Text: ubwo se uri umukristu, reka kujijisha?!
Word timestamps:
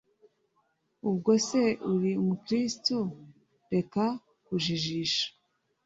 ubwo 1.09 1.31
se 1.47 1.61
uri 1.91 2.11
umukristu, 2.21 2.95
reka 3.73 4.03
kujijisha?! 4.45 5.25